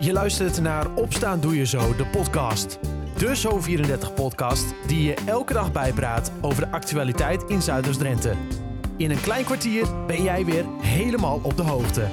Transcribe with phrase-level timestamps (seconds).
[0.00, 2.78] Je luistert naar Opstaan Doe Je Zo, de podcast.
[3.16, 8.34] De Zo34-podcast die je elke dag bijpraat over de actualiteit in Zuiders-Drenthe.
[8.96, 12.06] In een klein kwartier ben jij weer helemaal op de hoogte.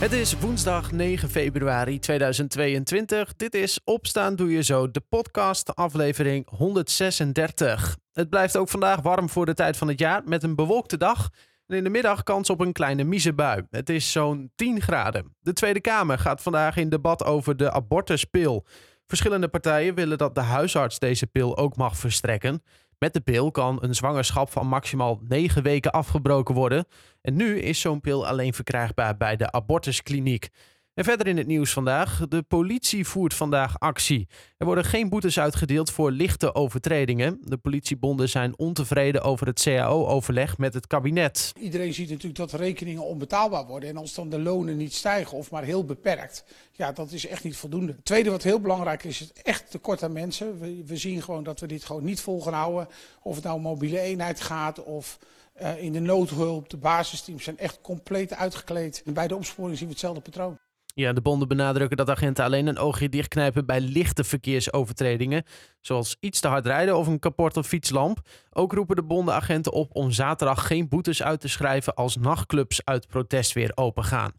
[0.00, 3.36] Het is woensdag 9 februari 2022.
[3.36, 7.96] Dit is Opstaan Doe Je Zo, de podcast, aflevering 136.
[8.12, 11.30] Het blijft ook vandaag warm voor de tijd van het jaar met een bewolkte dag
[11.70, 13.66] en in de middag kans op een kleine miezebui.
[13.70, 15.36] Het is zo'n 10 graden.
[15.40, 18.66] De Tweede Kamer gaat vandaag in debat over de abortuspil.
[19.06, 22.62] Verschillende partijen willen dat de huisarts deze pil ook mag verstrekken.
[22.98, 26.84] Met de pil kan een zwangerschap van maximaal 9 weken afgebroken worden.
[27.20, 30.48] En nu is zo'n pil alleen verkrijgbaar bij de abortuskliniek.
[30.94, 32.26] En verder in het nieuws vandaag.
[32.28, 34.28] De politie voert vandaag actie.
[34.56, 37.38] Er worden geen boetes uitgedeeld voor lichte overtredingen.
[37.40, 41.52] De politiebonden zijn ontevreden over het CAO-overleg met het kabinet.
[41.60, 43.88] Iedereen ziet natuurlijk dat rekeningen onbetaalbaar worden.
[43.88, 47.44] En als dan de lonen niet stijgen of maar heel beperkt, ja, dat is echt
[47.44, 47.92] niet voldoende.
[47.92, 50.58] Het tweede wat heel belangrijk is, is het echt tekort aan mensen.
[50.86, 52.88] We, zien gewoon dat we dit gewoon niet vol gaan houden.
[53.22, 55.18] Of het nou mobiele eenheid gaat of
[55.62, 56.68] uh, in de noodhulp.
[56.68, 59.02] De basisteams zijn echt compleet uitgekleed.
[59.04, 60.58] En bij de opsporing zien we hetzelfde patroon.
[61.00, 65.44] Ja, de bonden benadrukken dat agenten alleen een oogje dichtknijpen bij lichte verkeersovertredingen,
[65.80, 68.18] zoals iets te hard rijden of een kapotte fietslamp.
[68.50, 72.80] Ook roepen de bonden agenten op om zaterdag geen boetes uit te schrijven als nachtclubs
[72.84, 74.32] uit protest weer open gaan.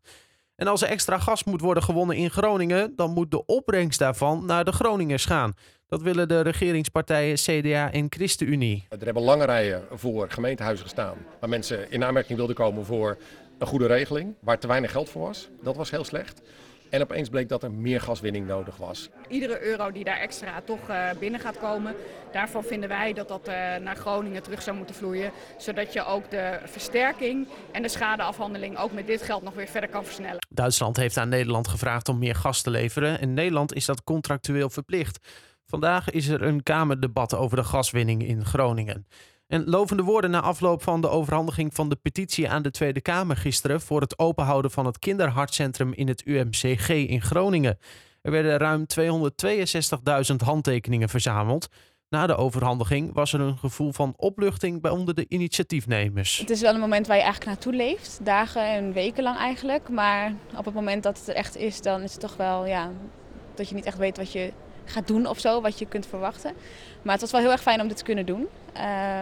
[0.56, 4.46] En als er extra gas moet worden gewonnen in Groningen, dan moet de opbrengst daarvan
[4.46, 5.54] naar de Groningers gaan.
[5.88, 8.86] Dat willen de regeringspartijen CDA en ChristenUnie.
[8.90, 13.18] Er hebben lange rijen voor gemeentehuizen gestaan, waar mensen in aanmerking wilden komen voor
[13.62, 15.50] een goede regeling, waar te weinig geld voor was.
[15.62, 16.42] Dat was heel slecht.
[16.90, 19.10] En opeens bleek dat er meer gaswinning nodig was.
[19.28, 21.96] Iedere euro die daar extra toch uh, binnen gaat komen,
[22.32, 25.32] daarvan vinden wij dat dat uh, naar Groningen terug zou moeten vloeien.
[25.58, 29.90] Zodat je ook de versterking en de schadeafhandeling ook met dit geld nog weer verder
[29.90, 30.46] kan versnellen.
[30.50, 33.20] Duitsland heeft aan Nederland gevraagd om meer gas te leveren.
[33.20, 35.28] En Nederland is dat contractueel verplicht.
[35.66, 39.08] Vandaag is er een Kamerdebat over de gaswinning in Groningen.
[39.52, 43.38] En lovende woorden na afloop van de overhandiging van de petitie aan de Tweede Kamer
[43.38, 47.78] gisteren voor het openhouden van het kinderhartcentrum in het UMCG in Groningen.
[48.22, 51.68] Er werden ruim 262.000 handtekeningen verzameld.
[52.10, 56.38] Na de overhandiging was er een gevoel van opluchting bij onder de initiatiefnemers.
[56.38, 59.90] Het is wel een moment waar je eigenlijk naartoe leeft, dagen en weken lang eigenlijk.
[59.90, 62.92] Maar op het moment dat het er echt is, dan is het toch wel ja,
[63.56, 64.54] dat je niet echt weet wat je
[64.92, 66.54] gaat doen of zo, wat je kunt verwachten.
[67.02, 68.48] Maar het was wel heel erg fijn om dit te kunnen doen.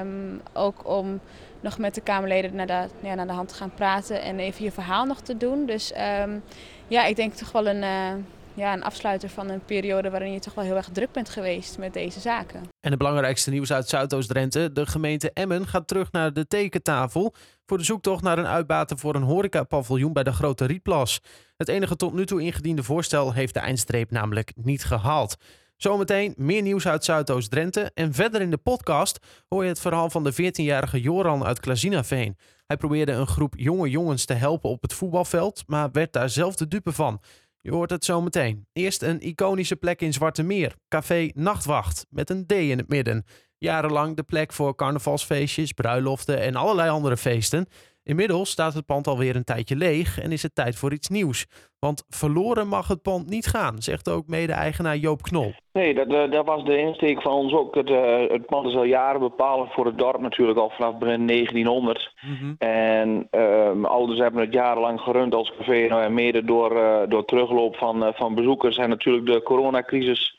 [0.02, 1.20] Um, ook om
[1.60, 4.64] nog met de Kamerleden naar de, ja, naar de hand te gaan praten en even
[4.64, 5.66] je verhaal nog te doen.
[5.66, 6.44] Dus um,
[6.88, 10.40] ja, ik denk toch wel een, uh, ja, een afsluiter van een periode waarin je
[10.40, 12.60] toch wel heel erg druk bent geweest met deze zaken.
[12.60, 14.72] En het belangrijkste nieuws uit Zuidoost-Drenthe.
[14.72, 17.34] De gemeente Emmen gaat terug naar de tekentafel
[17.66, 21.22] voor de zoektocht naar een uitbater voor een horecapaviljoen bij de Grote Rietplas.
[21.58, 25.36] Het enige tot nu toe ingediende voorstel heeft de eindstreep namelijk niet gehaald.
[25.82, 27.92] Zometeen meer nieuws uit Zuidoost-Drenthe.
[27.94, 32.38] En verder in de podcast hoor je het verhaal van de 14-jarige Joran uit Klazinaveen.
[32.66, 36.56] Hij probeerde een groep jonge jongens te helpen op het voetbalveld, maar werd daar zelf
[36.56, 37.22] de dupe van.
[37.62, 38.68] Je hoort het zo meteen.
[38.74, 43.26] Eerst een iconische plek in Zwarte Meer, Café Nachtwacht, met een D in het midden.
[43.58, 47.68] Jarenlang de plek voor carnavalsfeestjes, bruiloften en allerlei andere feesten.
[48.10, 51.46] Inmiddels staat het pand alweer een tijdje leeg en is het tijd voor iets nieuws.
[51.80, 55.54] Want verloren mag het pand niet gaan, zegt ook mede-eigenaar Joop Knol.
[55.74, 57.76] Nee, dat, eh, dat, was de insteek van ons ook.
[57.76, 61.28] Het, uh, het pand is al jaren bepalend voor het dorp natuurlijk, al vanaf begin
[61.28, 62.14] 1900.
[62.22, 62.56] Mm -hmm.
[62.58, 65.88] En uh, ouders hebben het jarenlang gerund als café.
[65.88, 70.38] Nou, en mede door, uh, door terugloop van, van bezoekers en natuurlijk de coronacrisis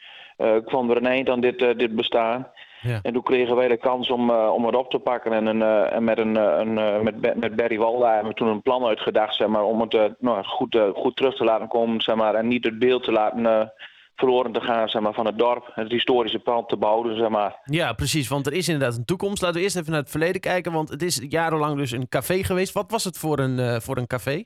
[0.64, 2.47] kwam er een eind aan dit, dit bestaan.
[2.80, 2.98] Ja.
[3.02, 5.32] En toen kregen wij de kans om, uh, om het op te pakken.
[5.32, 8.62] En, een, uh, en met, een, een, met, met Barry Walda hebben we toen een
[8.62, 12.00] plan uitgedacht zeg maar, om het nou, goed, goed terug te laten komen.
[12.00, 13.72] Zeg maar, en niet het beeld te laten
[14.14, 15.70] verloren te gaan zeg maar, van het dorp.
[15.74, 17.16] Het historische pand te bouwen.
[17.16, 17.60] Zeg maar.
[17.64, 18.28] Ja, precies.
[18.28, 19.42] Want er is inderdaad een toekomst.
[19.42, 20.72] Laten we eerst even naar het verleden kijken.
[20.72, 22.72] Want het is jarenlang dus een café geweest.
[22.72, 24.44] Wat was het voor een, voor een café?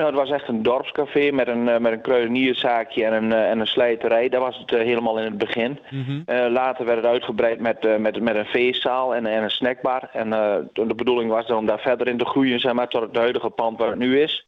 [0.00, 3.50] Ja, het was echt een dorpscafé met een, uh, met een kruidenierszaakje en een, uh,
[3.50, 4.28] en een slijterij.
[4.28, 5.78] Dat was het uh, helemaal in het begin.
[5.90, 6.50] Mm -hmm.
[6.50, 10.08] later werd het uitgebreid met, met, met een feestzaal en, en een snackbar.
[10.12, 10.30] En
[10.72, 13.50] de bedoeling was dan om daar verder in te groeien zeg maar, tot het huidige
[13.50, 14.46] pand waar het nu is.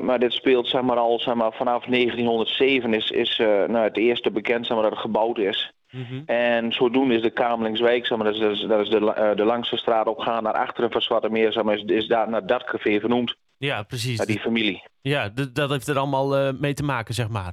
[0.00, 3.36] Maar dit speelt zeg maar, al zeg maar, vanaf 1907 is, is
[3.66, 5.72] nou, het eerste bekend zeg maar, dat het gebouwd is.
[5.90, 6.22] Mm -hmm.
[6.26, 10.06] En zodoende is de Kamelingswijk, zeg maar, dat is, dat is, de, de langste straat
[10.06, 13.36] opgaan naar achteren van Zwartemeer, zeg maar, is, is daar naar dat café vernoemd.
[13.66, 14.18] Ja, precies.
[14.18, 14.82] Naar die familie.
[15.00, 17.52] Ja, dat heeft er allemaal uh, mee te maken, zeg maar.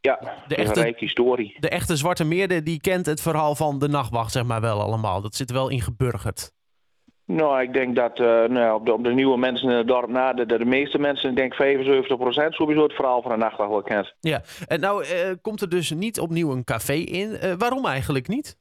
[0.00, 1.56] Ja, de echte, een rijke historie.
[1.58, 5.20] De echte Zwarte Meerde, die kent het verhaal van de nachtwacht, zeg maar wel allemaal.
[5.20, 6.52] Dat zit er wel in geburgerd.
[7.24, 10.08] Nou, ik denk dat uh, nou, op, de, op, de, nieuwe mensen in het dorp
[10.08, 11.56] na, de, de, meeste mensen, ik denk 75%
[12.48, 14.14] sowieso het verhaal van de nachtwacht wel kent.
[14.20, 15.10] Ja, en nou uh,
[15.40, 17.38] komt er dus niet opnieuw een café in.
[17.58, 18.58] Waarom eigenlijk niet?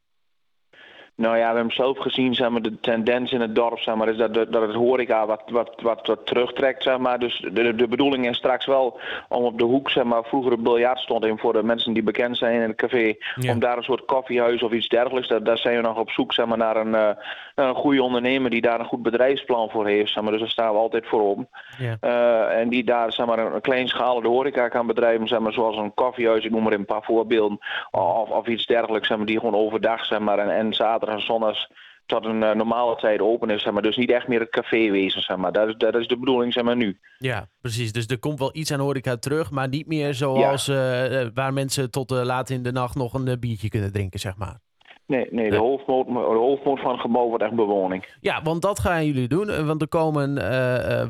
[1.19, 4.09] Nou ja, we hebben zelf gezien, zeg maar, de tendens in het dorp, zeg maar,
[4.09, 7.19] is dat, dat het horeca wat, wat, wat, wat terugtrekt, zeg maar.
[7.19, 8.99] Dus de, de bedoeling is straks wel
[9.29, 12.03] om op de hoek, zeg maar, vroeger een biljart stond in voor de mensen die
[12.03, 13.15] bekend zijn in het café,
[13.49, 16.33] om daar een soort koffiehuis of iets dergelijks, daar, daar zijn we nog op zoek,
[16.33, 17.09] zeg maar, naar een, uh,
[17.55, 20.31] naar een goede ondernemer die daar een goed bedrijfsplan voor heeft, zeg maar.
[20.31, 21.45] Dus daar staan we altijd voor.
[21.77, 21.97] Ja.
[22.01, 25.93] Uh, en die daar, zeg maar, een kleinschalige horeca kan bedrijven, zeg maar, zoals een
[25.93, 27.59] koffiehuis, ik noem maar een paar voorbeelden,
[27.91, 31.21] of, of iets dergelijks, zeg maar, die gewoon overdag, zeg maar, en, en zaterdag en
[31.21, 31.67] zondags
[32.09, 33.81] tot een uh, normale tijd open is, zeg maar.
[33.81, 35.51] Dus niet echt meer het café wezen, zeg maar.
[35.51, 36.99] Dat is, dat is de bedoeling, zeg maar, nu.
[37.17, 37.91] Ja, precies.
[37.91, 41.09] Dus er komt wel iets aan horeca terug, maar niet meer zoals ja.
[41.09, 44.37] uh, waar mensen tot uh, laat in de nacht nog een biertje kunnen drinken, zeg
[44.37, 44.59] maar.
[45.05, 48.05] Nee, nee de, hoofdmoot, de hoofdmoot van het gebouw wordt echt bewoning.
[48.21, 49.65] Ja, want dat gaan jullie doen.
[49.65, 50.33] Want er komen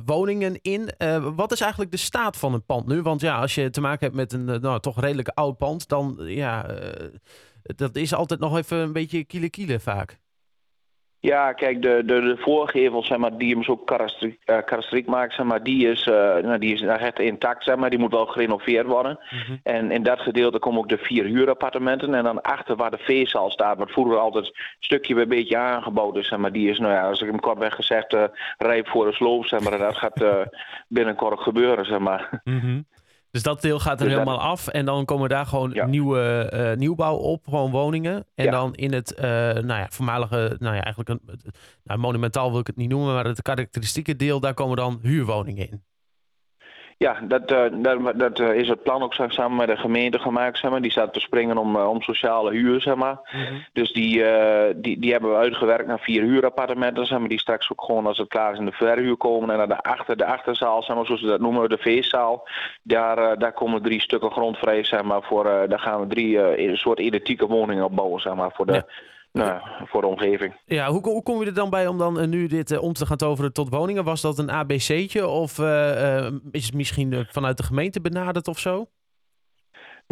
[0.05, 0.89] woningen in.
[1.35, 3.01] wat is eigenlijk de staat van het pand nu?
[3.01, 6.15] Want ja, als je te maken hebt met een nou, toch redelijk oud pand, dan
[6.19, 6.65] ja
[7.61, 10.19] dat is altijd nog even een beetje kiele kiele vaak.
[11.21, 15.45] Ja, kijk, de, de, de voorgevel, zeg maar, die hem zo uh, karakteriek maakt, zeg
[15.45, 17.89] maar, die is, uh, nou, die is echt intact, zeg maar.
[17.89, 19.19] Die moet wel gerenoveerd worden.
[19.29, 19.59] Mm -hmm.
[19.63, 22.13] En in dat gedeelte komen ook de vier huurappartementen.
[22.13, 26.15] En dan achter waar de feestzaal staat, wat vroeger altijd stukje bij een beetje aangebouwd
[26.17, 26.51] is, zeg maar.
[26.51, 28.23] Die is, nou ja, als ik hem kort weg gezegd, uh,
[28.57, 29.73] rijp voor de sloop, zeg maar.
[29.73, 30.23] En dat gaat
[30.87, 32.41] binnenkort gebeuren, zeg maar.
[32.43, 32.85] Mm -hmm.
[33.31, 34.67] Dus dat deel gaat er dus helemaal af.
[34.67, 35.85] En dan komen daar gewoon ja.
[35.85, 38.25] nieuwe uh, nieuwbouw op, gewoon woningen.
[38.35, 38.51] En ja.
[38.51, 41.21] dan in het uh, nou ja, voormalige, nou ja, eigenlijk een,
[41.83, 45.69] nou, monumentaal wil ik het niet noemen, maar het karakteristieke deel, daar komen dan huurwoningen
[45.69, 45.83] in.
[46.99, 50.57] Ja, dat, uh, dat, dat uh, is het plan ook samen met de gemeente gemaakt.
[50.57, 50.81] Zeg maar.
[50.81, 52.81] Die staat te springen om, uh, om sociale huur.
[52.81, 53.19] Zeg maar.
[53.31, 53.65] Mm -hmm.
[53.73, 54.23] Dus die,
[54.75, 57.05] die, die hebben we uitgewerkt naar vier huurappartementen.
[57.05, 59.49] Zeg maar, die straks ook gewoon als het klaar is in de verhuur komen.
[59.49, 62.47] En naar de, achter, de achterzaal, zeg maar, zoals we dat noemen, de feestzaal.
[62.83, 64.83] Daar, daar komen drie stukken grond vrij.
[64.83, 68.65] Zeg maar, voor, daar gaan we drie een soort identieke woningen opbouwen zeg maar, voor
[68.65, 68.73] de...
[68.73, 68.85] Ja
[69.31, 70.61] nou, voor de omgeving.
[70.65, 72.93] Ja, hoe, hoe kom je er dan bij om dan uh, nu dit uh, om
[72.93, 74.03] te gaan toveren tot woningen?
[74.03, 78.85] Was dat een ABC'tje of uh, is het misschien vanuit de gemeente benaderd of zo?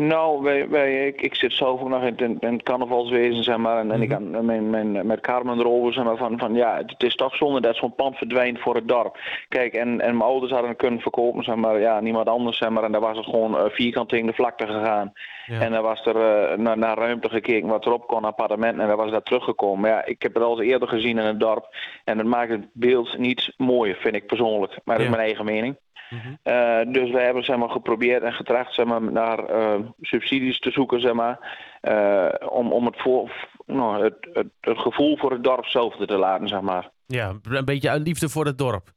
[0.01, 3.57] Nou, wij, wij, ik, ik zit zelf ook nog in, in, in het carnavalswezen, zeg
[3.57, 3.79] maar.
[3.79, 4.35] En, en ik Mhm.
[4.35, 7.61] aan mijn, mijn, met Carmen erover, zeg maar, van, van ja, het, is toch zonde
[7.61, 9.17] dat zo'n pand verdwijnt voor het dorp.
[9.49, 12.69] Kijk, en, en mijn ouders hadden het kunnen verkopen, zeg maar, ja, niemand anders, zeg
[12.69, 12.83] maar.
[12.83, 15.13] En daar was het gewoon eh, vierkant tegen de vlakte gegaan.
[15.45, 15.59] Ja.
[15.59, 18.97] En dan was er eh, naar, naar ruimte gekeken wat erop kon, appartement, en dan
[18.97, 19.79] was dat teruggekomen.
[19.79, 21.75] Maar ja, ik heb het al eens eerder gezien in het dorp.
[22.03, 24.79] En het maakt het beeld niet mooier, vind ik persoonlijk.
[24.83, 25.75] Maar dat is mijn eigen mening.
[26.11, 30.71] Uh, dus we hebben zeg maar, geprobeerd en getracht zeg maar, naar uh, subsidies te
[30.71, 33.31] zoeken, zeg maar, uh, om, om het, voor,
[33.65, 36.47] nou, het, het, het, gevoel voor het dorp zelf te laten.
[36.47, 36.89] Zeg maar.
[37.05, 38.95] Ja, een beetje liefde voor het dorp.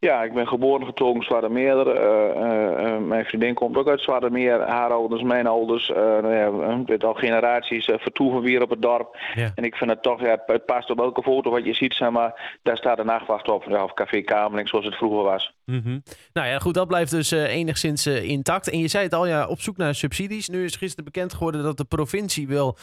[0.00, 1.86] Ja, ik ben geboren getogen Zwaardermeer.
[1.86, 4.60] Uh, uh, mijn vriendin komt ook uit Zwaardermeer.
[4.60, 5.88] Haar ouders, mijn ouders.
[5.88, 9.16] Uh, nou ja, het al generaties vertoeven weer op het dorp.
[9.34, 9.50] Ja.
[9.54, 12.10] En ik vind het toch, ja, het past op elke foto wat je ziet, zeg
[12.10, 12.58] maar.
[12.62, 13.64] Daar staat de nachtwacht op.
[13.68, 15.52] Ja, of Café Kamerling, zoals het vroeger was.
[15.64, 16.02] Mm -hmm.
[16.32, 18.70] Nou ja, goed, dat blijft dus enigszins intact.
[18.70, 20.48] En je zei het al, ja, op zoek naar subsidies.
[20.48, 22.76] Nu is gisteren bekend geworden dat de provincie wil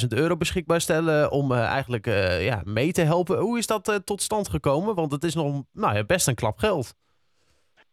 [0.00, 2.06] 150.000 euro beschikbaar stellen om eigenlijk
[2.40, 3.38] ja, mee te helpen.
[3.38, 4.94] Hoe is dat tot stand gekomen?
[4.94, 6.94] Want het is nog nou ja, best een klap geld.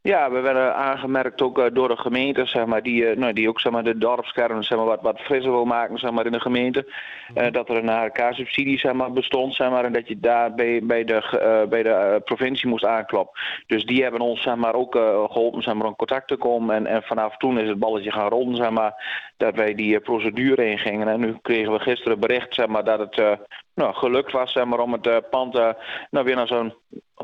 [0.03, 3.49] Ja, we werden aangemerkt ook uh, door de gemeente, zeg maar, die, uh, nou, die
[3.49, 6.31] ook zeg maar, de dorpskern zeg maar, wat, wat frisser wil maken zeg maar, in
[6.31, 6.93] de gemeente.
[7.35, 10.79] Uh, dat er een HRK-subsidie zeg maar, bestond zeg maar, en dat je daar bij,
[10.83, 13.41] bij de, bij de provincie moest aankloppen.
[13.67, 16.75] Dus die hebben ons zeg maar, ook geholpen zeg maar, om contact te komen.
[16.75, 18.93] En, en vanaf toen is het balletje gaan rollen, zeg maar,
[19.41, 21.07] dat wij die procedure ingingen.
[21.07, 23.39] En nu kregen we gisteren bericht zeg maar, dat het
[23.73, 25.53] nou, gelukt was zeg maar, om het pand
[26.09, 26.73] nou, weer naar zo'n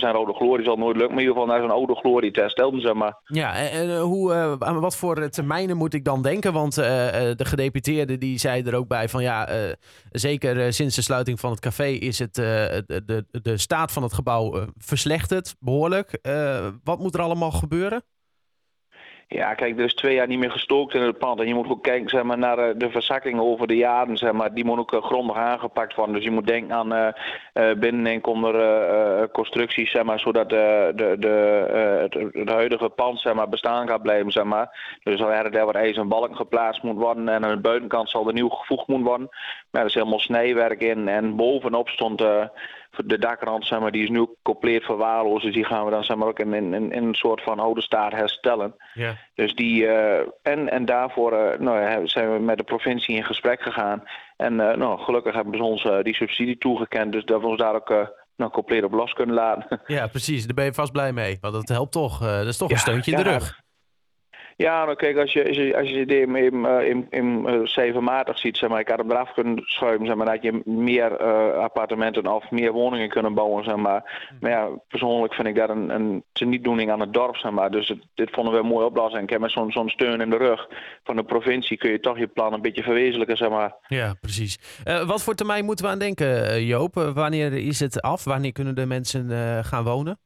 [0.00, 2.80] oude glorie zal nooit lukken, maar in ieder geval naar zo'n oude glorie te herstellen,
[2.80, 3.18] zeg maar.
[3.24, 6.52] Ja, en, hoe, uh, aan wat voor termijnen moet ik dan denken?
[6.52, 9.72] Want uh, de gedeputeerde die zei er ook bij van ja, uh,
[10.10, 14.12] zeker sinds de sluiting van het café is het, de, de, de staat van het
[14.12, 16.18] gebouw verslechterd, behoorlijk.
[16.84, 18.02] wat moet er allemaal gebeuren?
[19.32, 21.40] Ja, kijk, er is twee jaar niet meer gestookt in het pand.
[21.40, 24.16] En je moet ook kijken zeg maar, naar uh, de verzakkingen over de jaren.
[24.16, 24.54] Zeg maar.
[24.54, 26.14] Die moet ook uh, grondig aangepakt worden.
[26.14, 31.28] Dus je moet denken aan uh, binneninkomende constructies, zeg maar, zodat de, de,
[32.00, 34.32] het, het, huidige pand zeg maar, bestaan gaat blijven.
[34.32, 34.98] Zeg maar.
[35.02, 37.28] Dus al er daar wat ijzer en balk geplaatst moet worden.
[37.28, 39.28] En aan de buitenkant zal er nieuw gevoegd moeten worden.
[39.70, 41.08] Maar er is helemaal snijwerk in.
[41.08, 42.22] En bovenop stond
[42.96, 45.44] de dakrand, zeg maar, die is nu compleet verwaarloosd.
[45.44, 47.82] Dus die gaan we dan zeg maar, ook in, in, in een soort van oude
[47.82, 48.74] staat herstellen.
[48.94, 49.16] Ja.
[49.34, 53.62] Dus die, uh, en, en daarvoor uh, nou, zijn we met de provincie in gesprek
[53.62, 54.02] gegaan.
[54.36, 58.12] En nou, gelukkig hebben ze ons die subsidie toegekend, dus dat we ons daar ook
[58.36, 59.80] nou, compleet op los kunnen laten.
[59.86, 60.46] Ja, precies.
[60.46, 61.38] Daar ben je vast blij mee.
[61.40, 62.18] Want dat helpt toch.
[62.18, 63.60] dat is toch een steuntje in de rug.
[64.60, 67.60] Ja, nou kijk, als je, als je, als je dit in, in, in, in uh,
[67.64, 71.20] cijfermatig ziet, zeg maar, ik had hem eraf kunnen schuiven, zeg maar, dat je meer
[71.20, 74.28] uh, appartementen of meer woningen kunnen bouwen, zeg maar.
[74.40, 77.70] Maar ja, persoonlijk vind ik dat een, een tenietdoening aan het dorp, zeg maar.
[77.70, 79.30] Dus het, dit vonden we een mooie oplossing.
[79.30, 80.68] En met zo'n zo'n steun in de rug
[81.04, 83.76] van de provincie kun je toch je plan een beetje verwezenlijken, zeg maar.
[83.86, 84.58] Ja, precies.
[84.84, 86.94] Uh, wat voor termijn moeten we aan denken, Joop?
[86.94, 88.24] wanneer is het af?
[88.24, 89.30] Wanneer kunnen de mensen
[89.64, 90.18] gaan wonen?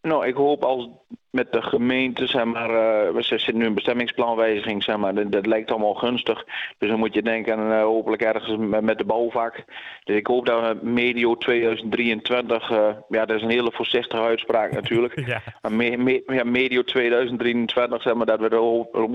[0.00, 0.88] Nou, ik hoop als
[1.36, 5.46] met de gemeente, zeg maar, uh, we zitten nu een bestemmingsplanwijziging, zeg maar, dat, dat,
[5.46, 6.44] lijkt allemaal gunstig.
[6.78, 9.64] Dus dan moet je denken, uh, hopelijk ergens met, met, de bouwvak.
[10.04, 12.78] Dus ik hoop dat we medio 2023, uh,
[13.08, 15.20] ja, dat is een hele voorzichtige uitspraak natuurlijk.
[15.32, 15.42] ja.
[15.62, 18.56] Maar me, me, ja, medio 2023, zeg maar, dat we de,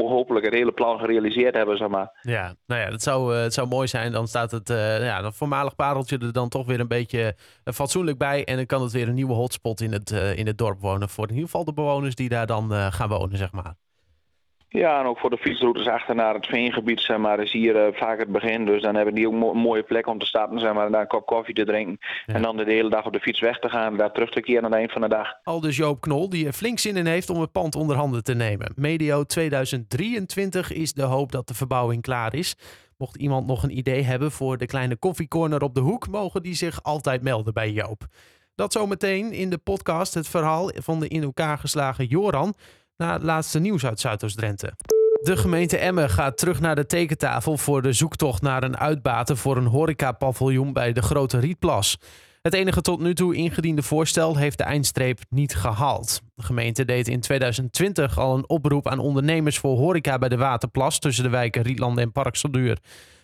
[0.04, 2.20] hopelijk het hele plan gerealiseerd hebben, zeg maar.
[2.22, 4.12] Ja, nou ja, dat zou, het zou mooi zijn.
[4.12, 4.68] Dan staat het,
[5.02, 8.44] ja, dat voormalig pareltje er dan toch weer een beetje fatsoenlijk bij.
[8.46, 11.28] En dan kan het weer een nieuwe hotspot in het, in het dorp wonen voor
[11.28, 13.76] in ieder geval de bewoners die daar dan uh, gaan wonen, zeg maar.
[14.74, 17.94] Ja, en ook voor de fietsroutes achter naar het veengebied, zeg maar, is hier uh,
[17.94, 18.66] vaak het begin.
[18.66, 21.02] Dus dan hebben die ook een mooie plek om te starten, zeg maar, en daar
[21.02, 21.98] een kop koffie te drinken.
[22.26, 24.64] En dan de hele dag op de fiets weg te gaan, daar terug te keren
[24.64, 25.28] aan het eind van de dag.
[25.44, 28.24] Al dus Joop Knol, die er flink zin in heeft om het pand onder handen
[28.24, 28.74] te nemen.
[28.76, 32.56] Medio 2023 is de hoop dat de verbouwing klaar is.
[32.98, 36.56] Mocht iemand nog een idee hebben voor de kleine koffiecorner op de hoek, mogen die
[36.56, 38.04] zich altijd melden bij Joop.
[38.56, 42.56] Dat zometeen in de podcast het verhaal van de in elkaar geslagen Joran
[42.98, 44.74] na het laatste nieuws uit Zuidoost-Drenthe.
[45.22, 49.58] De gemeente Emmen gaat terug naar de tekentafel voor de zoektocht naar een uitbaten voor
[49.58, 51.98] een horecapaviljoen bij de Grote Rietplas.
[52.42, 56.22] Het enige tot nu toe ingediende voorstel heeft de eindstreep niet gehaald.
[56.36, 61.00] De gemeente deed in 2020 al een oproep aan ondernemers voor horeca bij de Waterplas
[61.00, 62.78] tussen de wijken Rietland en Parkselduur.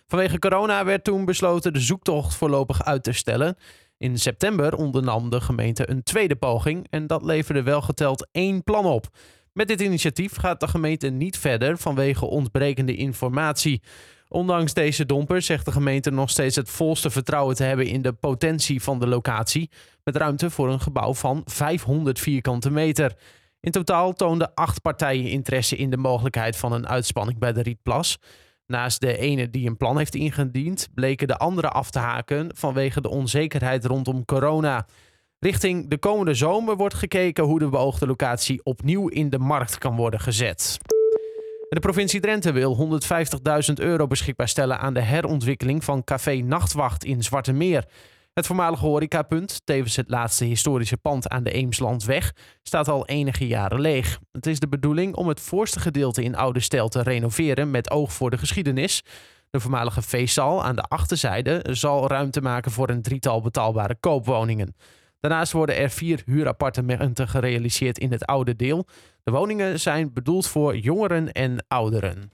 [0.06, 3.56] Vanwege corona werd toen besloten de zoektocht voorlopig uit te stellen.
[3.98, 8.84] In september ondernam de gemeente een tweede poging en dat leverde wel geteld één plan
[8.84, 9.06] op.
[9.52, 13.82] Met dit initiatief gaat de gemeente niet verder vanwege ontbrekende informatie.
[14.28, 18.12] Ondanks deze domper zegt de gemeente nog steeds het volste vertrouwen te hebben in de
[18.12, 19.70] potentie van de locatie,
[20.04, 23.16] met ruimte voor een gebouw van 500 vierkante meter.
[23.60, 28.18] In totaal toonden acht partijen interesse in de mogelijkheid van een uitspanning bij de Rietplas.
[28.68, 33.00] Naast de ene die een plan heeft ingediend, bleken de andere af te haken vanwege
[33.00, 34.86] de onzekerheid rondom corona.
[35.38, 39.96] Richting de komende zomer wordt gekeken hoe de beoogde locatie opnieuw in de markt kan
[39.96, 40.78] worden gezet.
[41.68, 43.00] De provincie Drenthe wil
[43.68, 47.84] 150.000 euro beschikbaar stellen aan de herontwikkeling van Café Nachtwacht in Zwarte Meer.
[48.38, 53.80] Het voormalige horecapunt, tevens het laatste historische pand aan de Eemslandweg, staat al enige jaren
[53.80, 54.18] leeg.
[54.32, 58.12] Het is de bedoeling om het voorste gedeelte in oude stijl te renoveren met oog
[58.12, 59.02] voor de geschiedenis.
[59.50, 64.74] De voormalige feestzaal aan de achterzijde zal ruimte maken voor een drietal betaalbare koopwoningen.
[65.20, 68.86] Daarnaast worden er vier huurappartementen gerealiseerd in het oude deel.
[69.22, 72.30] De woningen zijn bedoeld voor jongeren en ouderen.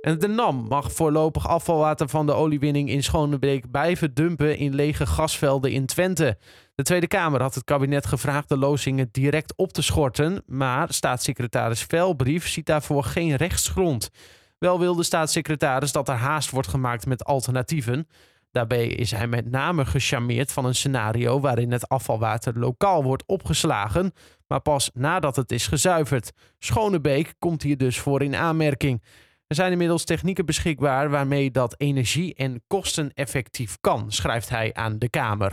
[0.00, 5.06] En de NAM mag voorlopig afvalwater van de oliewinning in Schonebeek blijven dumpen in lege
[5.06, 6.38] gasvelden in Twente.
[6.74, 11.82] De Tweede Kamer had het kabinet gevraagd de lozingen direct op te schorten, maar staatssecretaris
[11.82, 14.10] Velbrief ziet daarvoor geen rechtsgrond.
[14.58, 18.08] Wel wil de staatssecretaris dat er haast wordt gemaakt met alternatieven.
[18.50, 24.12] Daarbij is hij met name gecharmeerd van een scenario waarin het afvalwater lokaal wordt opgeslagen,
[24.46, 26.32] maar pas nadat het is gezuiverd.
[26.58, 29.02] Schonebeek komt hier dus voor in aanmerking.
[29.48, 35.08] Er zijn inmiddels technieken beschikbaar waarmee dat energie- en kosteneffectief kan, schrijft hij aan de
[35.08, 35.52] Kamer.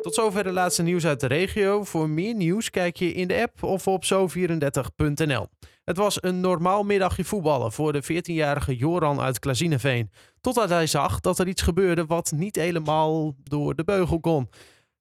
[0.00, 1.84] Tot zover de laatste nieuws uit de regio.
[1.84, 5.46] Voor meer nieuws kijk je in de app of op zo34.nl.
[5.84, 10.10] Het was een normaal middagje voetballen voor de 14-jarige Joran uit Klazineveen.
[10.40, 14.48] Totdat hij zag dat er iets gebeurde wat niet helemaal door de beugel kon.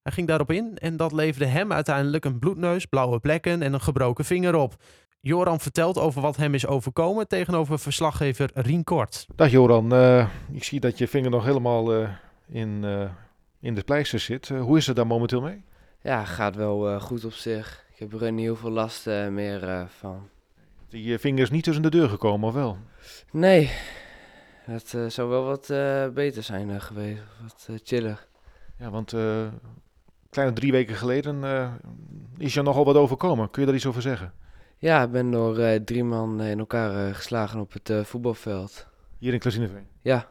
[0.02, 3.82] Hij ging daarop in en dat leverde hem uiteindelijk een bloedneus, blauwe plekken en een
[3.82, 4.76] gebroken vinger op.
[5.24, 9.26] Joran vertelt over wat hem is overkomen tegenover verslaggever Rien Kort.
[9.36, 12.10] Dag Joran, uh, ik zie dat je vinger nog helemaal uh,
[12.48, 13.10] in, uh,
[13.60, 14.48] in de pleister zit.
[14.48, 15.64] hoe is het daar momenteel mee?
[16.02, 17.86] Ja, gaat wel goed op zich.
[17.94, 20.30] Ik heb er niet heel veel last meer van.
[20.90, 22.78] Die vinger is niet tussen de deur gekomen, of wel?
[23.32, 23.72] Nee,
[24.64, 25.68] het zou wel wat
[26.14, 28.28] beter zijn geweest, wat chiller.
[28.78, 29.16] Ja, want
[30.30, 31.44] kleine drie weken geleden
[32.38, 33.50] is je nogal wat overkomen.
[33.50, 34.34] Kun je daar iets over zeggen?
[34.82, 38.88] Ja, ik ben door uh, drie man in elkaar uh, geslagen op het uh, voetbalveld.
[39.18, 39.88] Hier in Klazineveen?
[40.02, 40.28] Ja.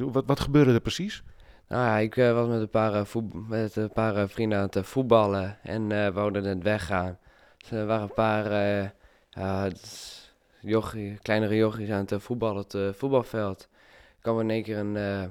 [0.00, 1.22] Wat, wat gebeurde er precies?
[1.68, 3.06] Nou ja, ik was met een paar,
[3.48, 7.18] met een paar vrienden aan het voetballen en we wouden net weggaan.
[7.58, 8.92] Dus er waren een paar
[10.60, 13.68] jochie, kleinere jochies aan het voetballen op het voetbalveld.
[14.20, 15.22] kwam in één keer een, eh,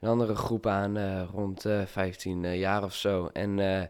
[0.00, 3.30] een andere groep aan, eh, rond eh 15 eh, jaar of zo.
[3.32, 3.86] En eh,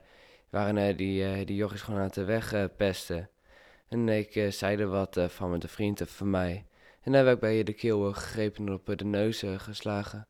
[0.51, 3.29] waren eh, die, eh die jochies gewoon aan het wegpesten.
[3.93, 6.67] En ik eh, zei er wat eh, van met een vriend van mij.
[7.01, 10.27] En daar werd ik bij de keel eh, gegrepen en op de neus geslagen.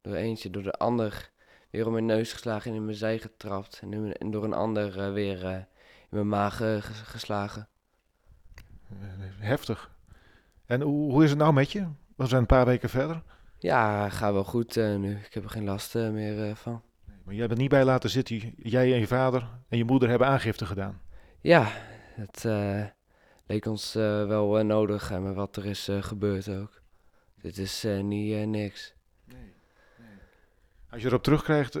[0.00, 1.30] Door eentje, door de ander
[1.70, 3.82] weer op mijn neus geslagen en in mijn zij getrapt.
[3.90, 5.66] En, door een ander weer in
[6.08, 7.68] mijn maag ges- geslagen.
[9.38, 9.90] Heftig.
[10.66, 11.86] En hoe, hoe is het nou met je?
[12.16, 13.22] We zijn een paar weken verder.
[13.58, 15.16] Ja, gaat wel goed nu.
[15.16, 16.82] Ik heb er geen last meer van.
[17.24, 18.54] Maar jij bent niet bij laten zitten.
[18.56, 21.00] Jij en je vader en je moeder hebben aangifte gedaan.
[21.40, 21.68] Ja,
[22.14, 22.44] het
[23.48, 26.80] leek ons eh, wel eh, nodig en met wat er is eh, gebeurd ook.
[27.40, 28.94] Dit is niet niks.
[30.90, 31.74] Als je erop terugkrijgt,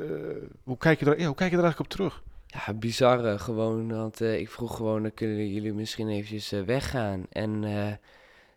[0.62, 2.22] hoe, kijk je er, ja, hoe kijk je er eigenlijk op terug?
[2.46, 7.26] Ja, bizar gewoon, want ik vroeg gewoon, eh, kunnen jullie misschien eventjes weggaan?
[7.30, 7.98] En, en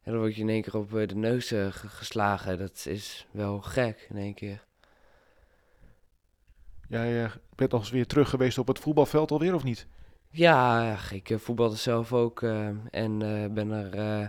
[0.03, 2.57] dan word je in één keer op de neus ge- geslagen.
[2.57, 4.65] Dat is wel gek in één keer.
[6.87, 9.87] Jij bent nog eens weer terug geweest op het voetbalveld alweer, of niet?
[10.33, 14.27] Ja, ik eh, voetbalde zelf ook eh, en eh, ben er eh,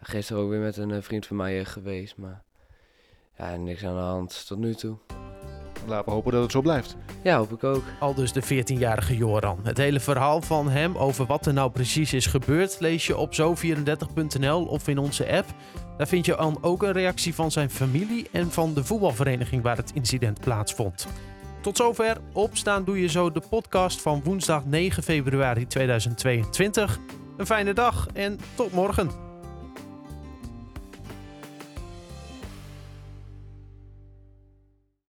[0.00, 2.16] gisteren ook weer met een vriend van mij geweest.
[2.16, 2.42] Maar
[3.38, 4.96] ja, niks aan de hand tot nu toe.
[5.86, 6.96] Laten we hopen dat het zo blijft.
[7.22, 7.82] Ja, hoop ik ook.
[8.00, 9.60] Al dus de 14-jarige Joran.
[9.62, 13.34] Het hele verhaal van hem over wat er nou precies is gebeurd lees je op
[13.34, 15.46] zo34.nl of in onze app.
[15.96, 19.76] Daar vind je dan ook een reactie van zijn familie en van de voetbalvereniging waar
[19.76, 21.06] het incident plaatsvond.
[21.66, 22.16] Tot zover.
[22.32, 26.98] Opstaan doe je zo de podcast van woensdag 9 februari 2022.
[27.36, 29.25] Een fijne dag en tot morgen.